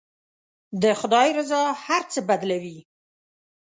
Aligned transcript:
د 0.81 0.83
خدای 0.99 1.29
رضا 1.39 1.63
هر 1.85 2.01
څه 2.11 2.19
بدلوي. 2.29 2.77